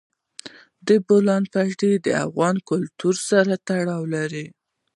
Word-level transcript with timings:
د 0.87 0.89
بولان 1.05 1.43
پټي 1.53 1.91
د 2.05 2.07
افغان 2.25 2.55
کلتور 2.69 3.15
سره 3.29 3.53
تړاو 3.67 4.03
لري. 4.15 4.45